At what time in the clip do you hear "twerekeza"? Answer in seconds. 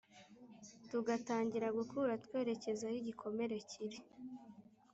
2.25-2.83